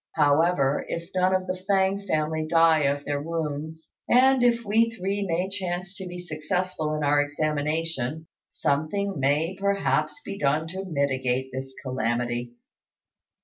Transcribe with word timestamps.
However, 0.15 0.83
if 0.89 1.11
none 1.13 1.35
of 1.35 1.45
the 1.45 1.63
Fêng 1.69 2.07
family 2.07 2.47
die 2.47 2.85
of 2.85 3.05
their 3.05 3.21
wounds, 3.21 3.91
and 4.09 4.41
if 4.41 4.65
we 4.65 4.89
three 4.89 5.21
may 5.23 5.47
chance 5.47 5.95
to 5.97 6.07
be 6.07 6.17
successful 6.17 6.95
in 6.95 7.03
our 7.03 7.21
examination, 7.21 8.25
something 8.49 9.19
may 9.19 9.55
perhaps 9.59 10.19
be 10.25 10.39
done 10.39 10.65
to 10.69 10.85
mitigate 10.85 11.51
this 11.51 11.75
calamity." 11.83 12.55